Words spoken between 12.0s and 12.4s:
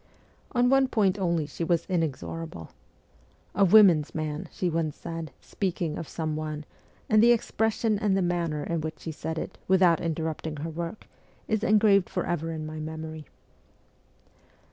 for